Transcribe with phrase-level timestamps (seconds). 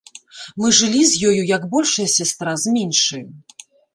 [0.63, 3.25] Мы жылі з ёю як большая сястра з меншаю.